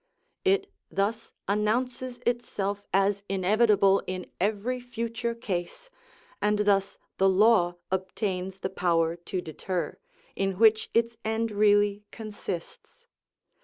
It 0.43 0.73
thus 0.89 1.31
announces 1.47 2.21
itself 2.25 2.81
as 2.91 3.21
inevitable 3.29 4.01
in 4.07 4.25
every 4.39 4.79
future 4.79 5.35
case, 5.35 5.91
and 6.41 6.57
thus 6.57 6.97
the 7.19 7.29
law 7.29 7.75
obtains 7.91 8.57
the 8.61 8.69
power 8.71 9.15
to 9.15 9.41
deter, 9.41 9.99
in 10.35 10.57
which 10.57 10.89
its 10.95 11.17
end 11.23 11.51
really 11.51 12.03
consists. 12.09 13.05